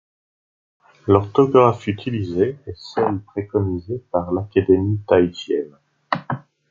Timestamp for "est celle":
2.65-3.19